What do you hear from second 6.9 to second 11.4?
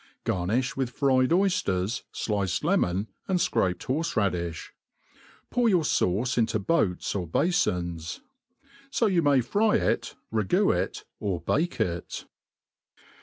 or bafons. So you may fry it, ra.. goo it, or